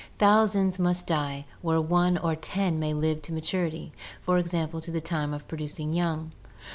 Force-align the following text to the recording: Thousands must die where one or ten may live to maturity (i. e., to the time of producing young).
Thousands 0.17 0.79
must 0.79 1.05
die 1.05 1.45
where 1.61 1.79
one 1.79 2.17
or 2.17 2.35
ten 2.35 2.79
may 2.79 2.91
live 2.91 3.21
to 3.21 3.31
maturity 3.31 3.91
(i. 4.27 4.39
e., 4.39 4.43
to 4.57 4.89
the 4.91 4.99
time 4.99 5.31
of 5.31 5.47
producing 5.47 5.93
young). 5.93 6.31